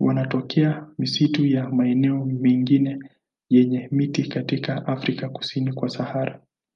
Wanatokea 0.00 0.86
misitu 0.98 1.46
na 1.46 1.70
maeneo 1.70 2.24
mengine 2.24 2.98
yenye 3.50 3.88
miti 3.92 4.24
katika 4.28 4.86
Afrika 4.86 5.28
kusini 5.28 5.72
kwa 5.72 5.88
Sahara. 5.88 6.42